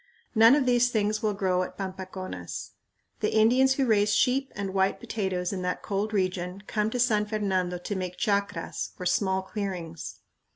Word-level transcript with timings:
None 0.33 0.55
of 0.55 0.65
these 0.65 0.89
things 0.89 1.21
will 1.21 1.35
grow 1.35 1.61
at 1.61 1.77
Pampaconas. 1.77 2.71
The 3.19 3.35
Indians 3.35 3.73
who 3.75 3.85
raise 3.85 4.15
sheep 4.15 4.51
and 4.55 4.73
white 4.73 4.99
potatoes 4.99 5.53
in 5.53 5.61
that 5.61 5.83
cold 5.83 6.11
region 6.11 6.63
come 6.65 6.89
to 6.89 6.99
San 6.99 7.27
Fernando 7.27 7.77
to 7.77 7.95
make 7.95 8.17
chacras 8.17 8.93
or 8.97 9.05
small 9.05 9.43
clearings. 9.43 10.15